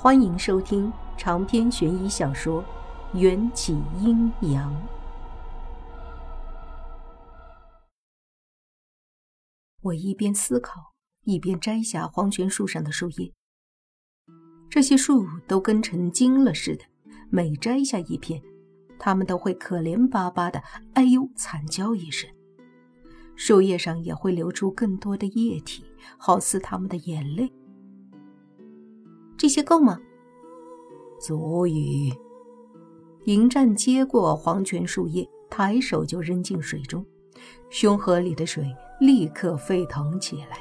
[0.00, 2.62] 欢迎收听长篇悬疑小说
[3.18, 4.72] 《缘起阴阳》。
[9.82, 13.32] 我一边思考，一边摘下黄泉树上的树叶。
[14.70, 16.84] 这些树都跟成精了似的，
[17.28, 18.40] 每摘下一片，
[19.00, 20.62] 它们都会可怜巴巴的
[20.94, 22.30] “哎呦”惨叫一声，
[23.34, 25.84] 树叶上也会流出更多的液体，
[26.16, 27.52] 好似它们的眼泪。
[29.38, 29.98] 这些够吗？
[31.20, 32.12] 足以。
[33.24, 37.06] 迎战接过黄泉树叶，抬手就扔进水中，
[37.70, 38.66] 胸河里的水
[39.00, 40.58] 立刻沸腾起来。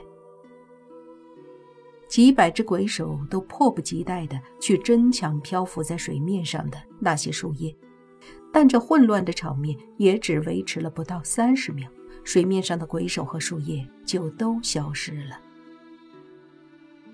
[2.08, 7.76] 几百只鬼手都迫不及待地去争抢漂浮在水面上的那些树叶，
[8.54, 11.90] 但这混乱的场面也只维持了不到三十秒，
[12.24, 15.40] 水面上的鬼手和树叶就都消失了。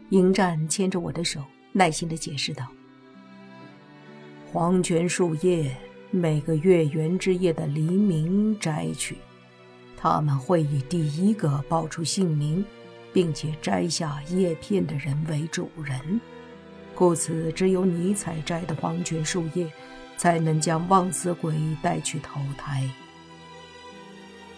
[0.09, 1.41] 迎战牵着我的手，
[1.75, 2.67] 耐心地解释道
[4.53, 5.75] ：“黄泉树叶
[6.11, 9.17] 每个月圆之夜的黎明摘取，
[9.97, 12.63] 他们会以第一个报出姓名，
[13.11, 16.21] 并且摘下叶片的人为主人。
[16.93, 19.67] 故此，只有你采摘的黄泉树叶，
[20.15, 22.87] 才能将枉死鬼带去投胎。”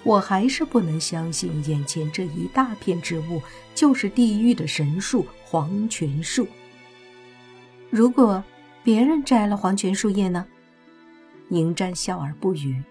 [0.03, 3.41] 我还是不能相信，眼前这一大片植物
[3.73, 6.45] 就是地狱的神树——黄泉树。
[7.95, 8.43] 如果
[8.83, 10.45] 别人摘了黄泉树叶呢？
[11.51, 12.83] 迎战笑而不语，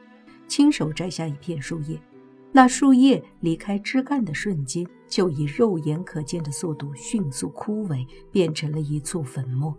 [0.48, 2.00] 亲手摘下一片树叶。
[2.50, 9.77] 那树叶离开枝干的瞬间，就以肉眼可见的速度迅速枯萎，变成了一簇粉末。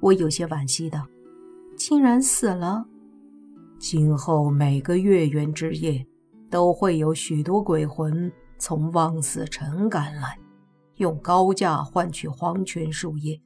[0.00, 1.06] 我有些惋惜道
[1.78, 2.84] ：“竟然死了。”
[3.80, 6.06] 今后每个月圆之夜，
[6.50, 10.38] 都会有许多鬼魂从望死城赶来，
[10.96, 13.40] 用高价换取黄泉树叶。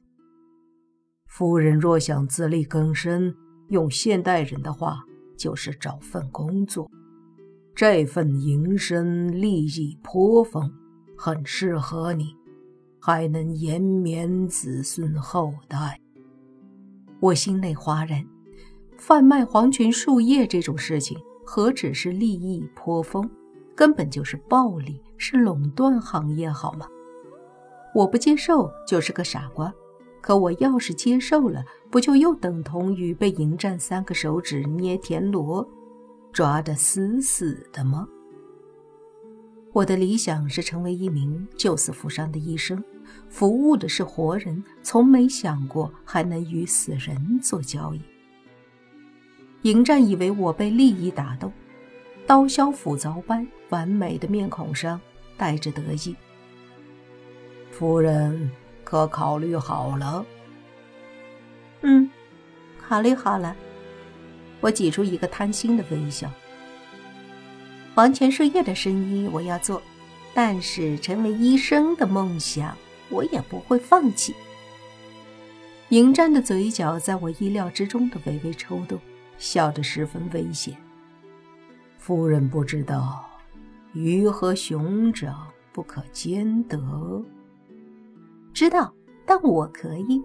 [1.31, 3.33] 夫人若想自力更生，
[3.69, 5.01] 用现代人的话
[5.37, 6.91] 就是找份工作。
[7.73, 10.69] 这份营生利益颇丰，
[11.17, 12.35] 很适合你，
[12.99, 16.01] 还能延绵子孙后代。
[17.21, 18.21] 我心内哗然。
[18.97, 23.27] 贩卖黄泉树叶这种事情，何止是利益颇丰，
[23.73, 26.85] 根本就是暴利，是垄断行业，好吗？
[27.95, 29.73] 我不接受就是个傻瓜。
[30.21, 35.67] 可我要是接受了，不就又等同于被迎战三个手指捏田螺，
[36.31, 38.07] 抓得死死的吗？
[39.73, 42.83] 我的理想是成为一名救死扶伤的医生，
[43.29, 48.01] 服务的是活人，从没想过还能与死人做交易。
[49.63, 51.51] 迎战以为我被利益打动，
[52.27, 54.99] 刀削斧凿般完美的面孔上
[55.37, 56.15] 带着得意。
[57.69, 58.51] 夫人
[58.91, 60.25] 可考虑好了？
[61.79, 62.11] 嗯，
[62.77, 63.55] 考虑好了。
[64.59, 66.29] 我挤出一个贪心的微笑。
[67.95, 69.81] 黄泉树叶的生意我要做，
[70.33, 72.77] 但是成为医生的梦想
[73.09, 74.35] 我也不会放弃。
[75.87, 78.99] 迎战的嘴角在我意料之中的微微抽动。
[79.37, 80.75] 笑得十分危险。
[81.97, 83.25] 夫人不知道，
[83.93, 87.23] 鱼和熊掌不可兼得。
[88.53, 88.93] 知道，
[89.25, 90.21] 但我可以。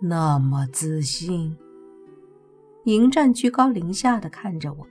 [0.00, 1.56] 那么自信。
[2.84, 4.86] 迎战居高临下的看着我，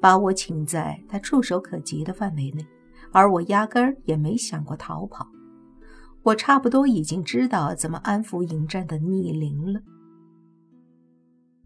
[0.00, 2.66] 把我请在他触手可及的范围内，
[3.12, 5.26] 而我压根儿也没想过逃跑。
[6.22, 9.80] 我差不多已经知道怎么安抚迎战的逆鳞了。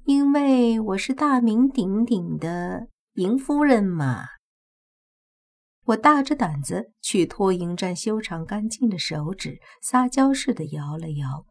[0.04, 4.25] 因为我是大名鼎鼎的迎夫人嘛，
[5.86, 11.47] 我大着胆子去托迎战修长干净的手指，撒娇似的摇了摇。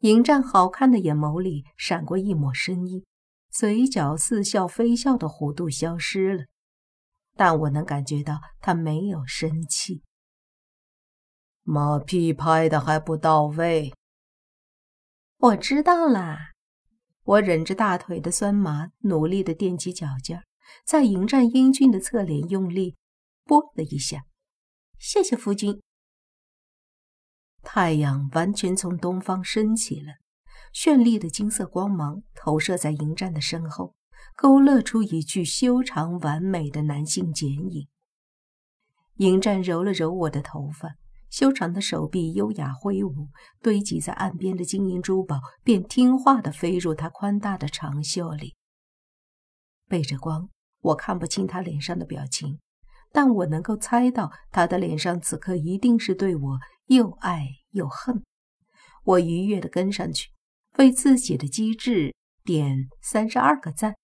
[0.00, 3.06] 迎战好看的眼眸里闪过一抹深意，
[3.50, 6.44] 嘴角似笑非笑的弧度消失了，
[7.34, 10.02] 但我能感觉到他没有生气。
[11.62, 13.94] 马屁拍的还不到位，
[15.38, 16.50] 我知道啦。
[17.22, 20.44] 我忍着大腿的酸麻，努力的踮起脚尖儿，
[20.86, 22.96] 在迎战英俊的侧脸用力
[23.44, 24.24] 拨了一下。
[24.98, 25.80] 谢谢夫君。
[27.62, 30.14] 太阳完全从东方升起了，
[30.74, 33.94] 绚丽的金色光芒投射在迎战的身后，
[34.36, 37.88] 勾勒出一具修长完美的男性剪影。
[39.16, 40.96] 迎战揉了揉我的头发。
[41.30, 43.28] 修长的手臂优雅挥舞，
[43.60, 48.54] 堆积在岸边的金银珠宝便听话地飞入他宽大的长袖里。
[49.88, 50.48] 背着光，
[50.84, 52.60] 我看不清他脸上的表情，
[53.10, 58.22] 但我能够猜到他的脸上此刻一定是对我又爱又恨。
[59.04, 60.30] 我愉悦地跟上去，
[60.76, 62.14] 为自己的机智
[62.44, 63.96] 点三十二个赞。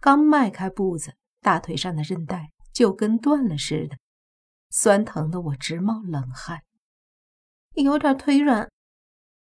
[0.00, 3.98] 刚迈开步子，大腿上的韧带就跟断了似的，
[4.70, 6.62] 酸疼的我直冒冷汗，
[7.74, 8.70] 有点腿软。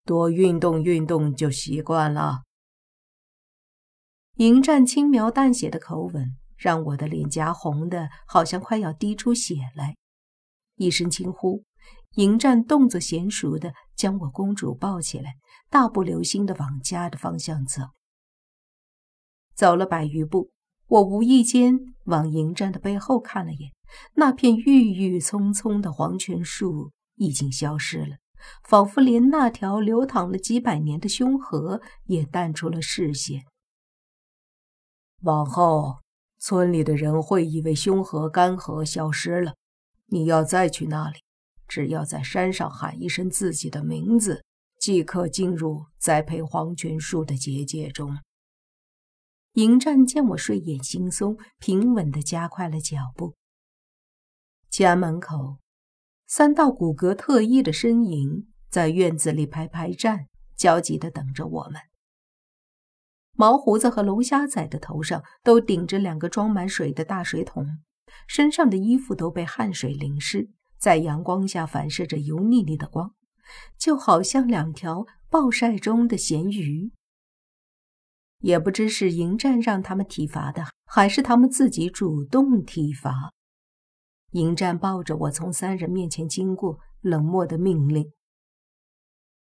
[0.05, 2.43] 多运动运动就习惯了。
[4.39, 9.95] 迎战轻描淡写的口吻，让我的脸颊红的好像快要滴出血来。
[10.75, 11.63] 一声惊呼，
[12.17, 15.35] 迎战动作娴熟的将我公主抱起来，
[15.71, 17.83] 大步流星的往家的方向走。
[19.55, 20.51] 走了百余步，
[20.89, 23.71] 我无意间往迎战的背后看了眼，
[24.15, 28.17] 那片郁郁葱葱的黄泉树已经消失了，
[28.65, 33.45] 仿佛连那条流淌了几百年的凶河也淡出了视线。
[35.25, 36.03] 往后，
[36.39, 39.55] 村里的人会以为凶河干涸消失了。
[40.09, 41.19] 你要再去那里，
[41.67, 44.45] 只要在山上喊一声自己的名字，
[44.79, 48.19] 即可进入栽培黄泉树的结界中。
[49.55, 53.35] 迎战见我睡眼惺忪，平稳地加快了脚步。
[54.69, 55.57] 家门口，
[56.27, 61.81] 三道骨骼特异的身影在院子里排排站，焦急地等着我们。
[63.35, 67.67] 毛胡子和龙虾仔的头上都顶着两个装满水的大水桶，
[68.27, 70.49] 身上的衣服都被汗水淋湿，
[70.79, 73.13] 在阳光下反射着油腻腻的光，
[73.77, 76.93] 就好像两条暴晒中的咸鱼。
[78.39, 83.33] 也不知是迎战让他们体罚的，还是他们自己主动体罚。
[84.33, 88.13] 迎战抱着我从三人面前经过，冷漠的命令：“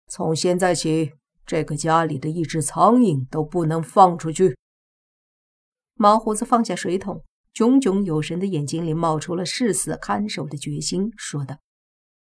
[0.06, 1.12] 从现在起，
[1.46, 4.56] 这个家里的一只苍蝇都不能放出去。”
[5.94, 11.58] 毛胡子放下水桶，炯炯有神的眼睛里冒出了誓死看守的决心，说道：“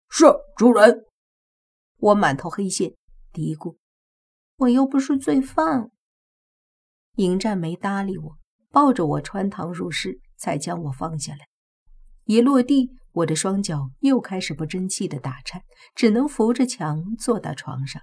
[0.08, 0.26] 是，
[0.56, 1.05] 主人。”
[1.99, 2.94] 我满头黑线，
[3.32, 3.76] 嘀咕
[4.58, 5.90] ：“我又不是罪犯。”
[7.16, 8.38] 迎战没搭理我，
[8.70, 11.49] 抱着我穿堂入室，才将我放下来。
[12.26, 15.64] 一落地，我的双脚又开始不争气的打颤，
[15.96, 18.00] 只能扶着墙坐到床上。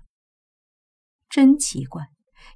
[1.35, 2.07] 真奇怪，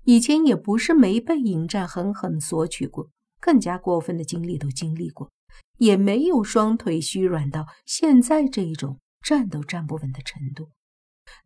[0.06, 3.10] 以前也不是没被迎战狠狠索取过，
[3.42, 5.30] 更加过分的经历都经历过，
[5.80, 10.70] 也没有双腿虚软到现在这一种站都站不稳的程度。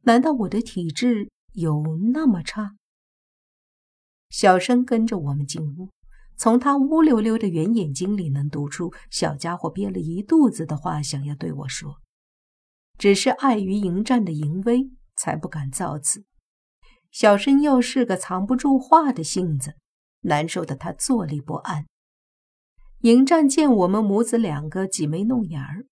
[0.01, 2.75] 难道我的体质有那么差？
[4.29, 5.89] 小生跟着我们进屋，
[6.37, 11.99] 从他乌溜溜的圆眼睛里能读出小家伙憋了一肚子的话想要对我说，
[12.99, 16.25] 只是碍于迎战的淫威，才不敢造次。
[17.13, 19.75] 小生又是个藏不住话的性子，
[20.21, 21.85] 难受的他坐立不安。
[23.01, 25.85] 迎战见我们母子两个挤眉弄眼儿，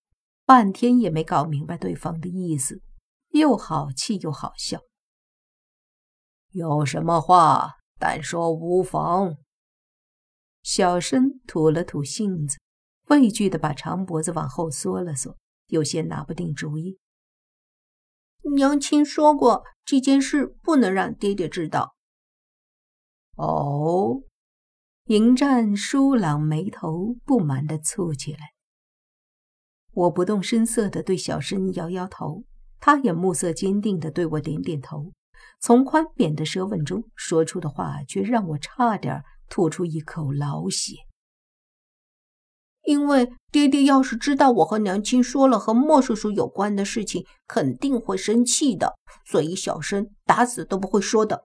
[0.44, 2.82] 半天也没搞明白对方的意思，
[3.30, 4.80] 又好气又好笑。
[6.50, 7.76] 有什么话？
[8.00, 9.36] 但说无妨。
[10.64, 12.58] 小生吐了吐信子，
[13.06, 15.36] 畏惧的把长脖子往后缩了缩，
[15.68, 16.98] 有些拿不定主意。
[18.56, 21.94] 娘亲说过，这件事不能让爹爹知道。
[23.36, 24.22] 哦，
[25.04, 28.52] 迎战舒朗眉头不满的蹙起来。
[29.92, 32.44] 我不动声色的对小生摇摇头，
[32.80, 35.12] 他也目色坚定的对我点点头。
[35.60, 40.96] 从宽扁的舌吻中说出的话，却让我差点吐出一口老血。
[42.84, 51.44] 因为爹爹要是知道我和娘亲说了和莫叔叔有关的事情，肯定会生气的，所以小生打死都不会说的。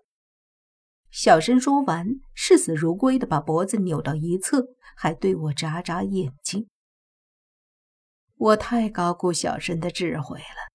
[1.12, 6.68] 小生说完，视死如归的把脖子扭到一侧，还对我眨眨眼睛。
[8.38, 10.68] 我太高估小生的智慧了。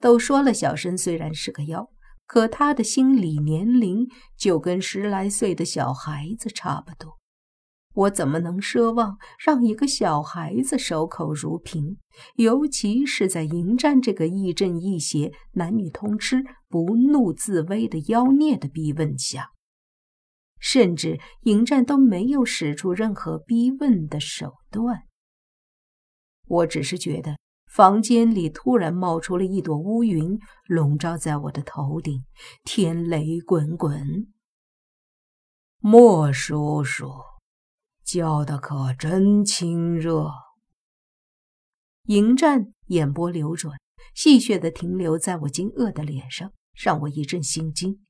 [0.00, 1.88] 都说了，小生虽然是个妖。
[2.26, 7.18] 可他的心理年龄就跟十来岁的小孩子差不多，
[7.94, 11.96] 我怎么能奢望让一个小孩子守口如瓶？
[12.36, 19.50] 尤其是在迎战这个亦正亦邪、男女通吃、不怒自威的妖孽的逼问下，
[20.58, 25.04] 甚至迎战都没有使出任何逼问的手段。
[26.46, 27.36] 我只是觉得。
[27.66, 32.22] 房间里突然冒出了一朵乌云，笼罩在我的头顶，
[32.62, 34.28] 天雷滚滚。
[35.80, 37.10] 莫叔叔，
[38.04, 40.30] 叫的可真亲热。
[42.04, 43.78] 迎战眼波流转，
[44.14, 48.04] 戏谑的停留在我惊愕的脸上，让我一阵心惊。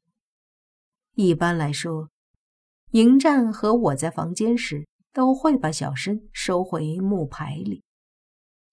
[1.15, 2.11] 一般来说，
[2.91, 7.85] 迎战和我在房间时，都会把小生收回木牌里。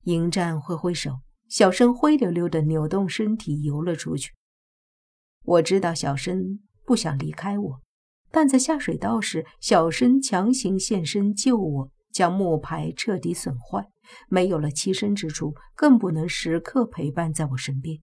[0.06, 4.34] 迎战挥挥手，小生灰溜溜的扭动身体游了出去。
[5.44, 7.82] 我知道小生不想离开我，
[8.32, 13.90] 但在下水道时，小生强行现身救我，将木牌彻底损坏，
[14.30, 18.00] 没有了栖身之处，更不能时刻陪伴在我身边。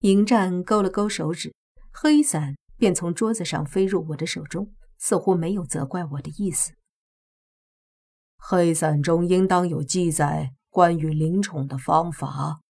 [0.00, 1.54] 迎战勾了勾手指，
[1.92, 6.72] 黑伞便从桌子上飞入我的手中，似乎没有责怪我的意思。
[8.38, 12.60] 黑伞中应当有记载关于灵宠的方法。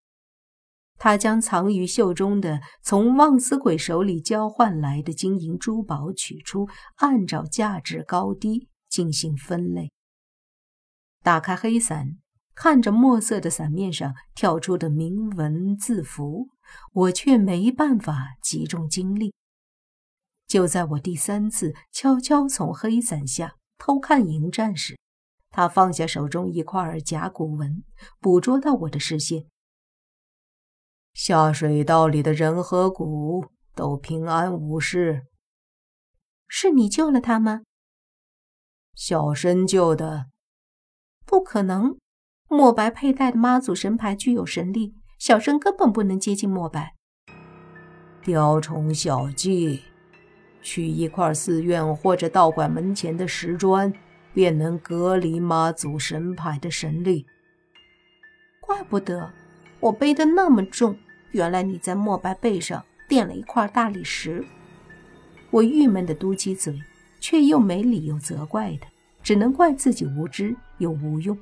[0.99, 9.91] 他将藏于袖中的从望思鬼手里交换来的金银珠宝取出，按照价值高低进行分类。
[11.23, 12.17] 打开黑伞，
[12.53, 16.49] 看着墨色的伞面上跳出的铭文字符，
[16.91, 19.33] 我却没办法集中精力。
[20.47, 24.97] 就在我第三次悄悄从黑伞下偷看迎战时，
[25.49, 27.83] 他放下手中一块甲骨文，
[28.19, 29.45] 捕捉到我的视线。
[31.13, 35.23] 下水道里的人和蛊都平安无事。
[36.47, 37.61] 是你救了他吗？
[38.95, 40.27] 小生救的。
[41.25, 41.97] 不可能，
[42.47, 46.95] 墨白佩戴的妈祖神牌具有神力，小生根本不能接近墨白。
[48.23, 49.83] 雕虫小技，
[50.61, 53.93] 取一块寺院或者道馆门前的石砖，
[54.33, 57.25] 便能隔离妈祖神牌的神力。
[58.59, 59.31] 怪不得
[59.79, 60.97] 我背的那么重。
[61.31, 64.43] 原来你在墨白背上垫了一块大理石，
[65.51, 66.81] 我郁闷的嘟起嘴，
[67.19, 68.89] 却又没理由责怪他，
[69.21, 71.37] 只能怪自己无知又无用。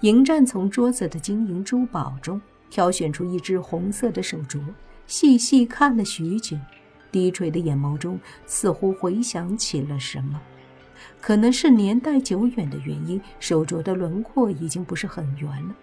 [0.00, 4.58] 迎战从桌子的金银珠宝中挑选出一只红色的手镯，
[5.06, 6.56] 细细看了许久，
[7.10, 10.40] 低垂的眼眸中似乎回想起了什么。
[11.20, 15.76] 可能是年代久远的原因，手镯的轮廓已经不是很圆了，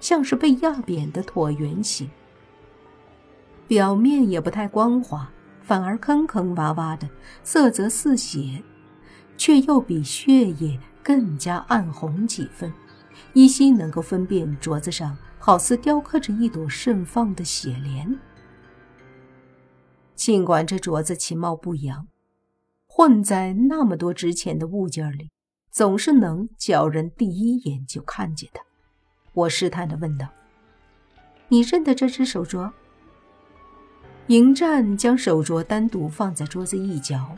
[0.00, 2.10] 像是被压扁的椭圆形。
[3.66, 5.30] 表面也不太光滑，
[5.62, 7.08] 反而坑坑洼洼的，
[7.42, 8.62] 色泽似血，
[9.36, 12.72] 却又比血液更加暗红几分，
[13.32, 18.18] 依稀能够分辨镯子上好似雕刻着一朵盛放的血莲。
[20.14, 22.06] 尽管这镯子其貌不扬，
[22.86, 25.30] 混在那么多值钱的物件里，
[25.70, 28.62] 总是能叫人第一眼就看见它。
[29.36, 30.26] 我试探地问道
[31.48, 32.70] ：“你认得这只手镯？”
[34.28, 37.36] 迎战将手镯单独放在桌子一角。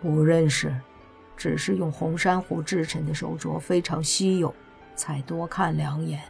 [0.00, 0.72] 不认识，
[1.36, 4.54] 只是用红珊瑚制成的手镯非常稀有，
[4.94, 6.20] 才多看两眼。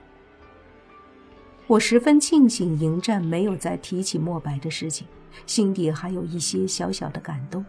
[1.67, 5.07] 我十分庆幸迎战没有再提起墨白的事情，
[5.47, 7.63] 心底还有一些小小的感动。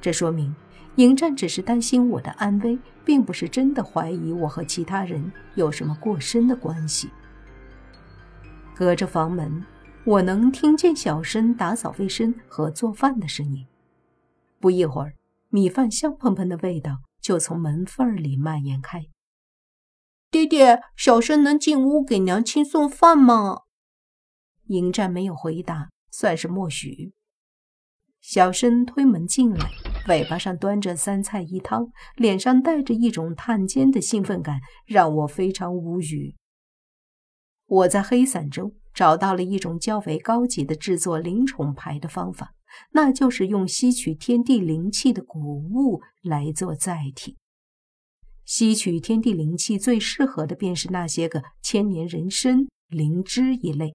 [0.00, 0.54] 这说明
[0.98, 7.10] 迎战只是担心我的安危，并不是真的怀疑我和其他人有什么过深的关系。
[8.76, 9.64] 隔着房门。
[10.04, 13.66] 我能听见小生打扫卫生和做饭的声音。
[14.58, 15.12] 不一会儿，
[15.50, 19.04] 米饭香喷喷的味道就从门缝里蔓延开。
[20.30, 23.64] 爹爹，小生能进屋给娘亲送饭吗？
[24.68, 27.12] 迎战没有回答，算是默许。
[28.22, 29.70] 小生推门进来，
[30.08, 31.86] 尾巴上端着三菜一汤，
[32.16, 36.34] 脸上带着一种探监的兴奋感，让我非常无语。
[37.66, 38.72] 我在黑伞中。
[38.94, 42.52] 找到了一种较为高级的制作灵宠牌的方法，
[42.90, 47.36] 那就是用吸取天地灵气的谷物来做载体。
[48.44, 53.94] 吸取天地灵气最适合的便是那些个千年人参、灵芝一类，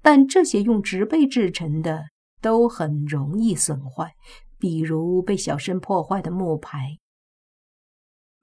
[0.00, 2.04] 但这些用植被制成的
[2.40, 4.14] 都很容易损坏，
[4.58, 6.98] 比如被小生破坏的木牌。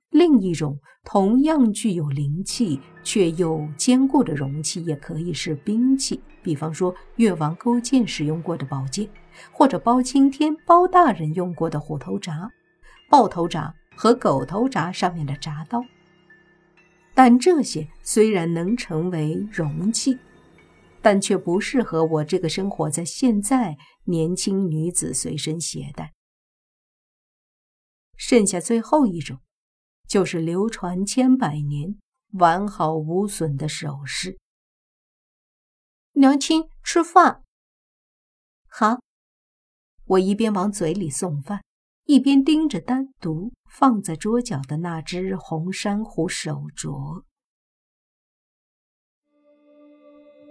[0.09, 9.09] 另一种同样具有灵气却又坚固的容器，也可以是兵器，比方说越王勾践使用过的宝剑，
[9.51, 12.49] 或者包青天包大人用过的虎头铡、
[13.09, 15.83] 豹头铡和狗头铡上面的铡刀。
[17.13, 20.17] 但这些虽然能成为容器，
[21.05, 26.13] 但却不适合我这个生活在现在年轻女子随身携带。
[28.17, 29.37] 剩下最后一种。
[30.07, 31.97] 就是流传千百年、
[32.33, 34.37] 完好无损的首饰。
[36.13, 37.41] 娘亲，吃饭。
[38.67, 38.99] 好，
[40.05, 41.63] 我一边往嘴里送饭，
[42.03, 47.23] 一边盯着单独放在桌角的那只红珊瑚手镯。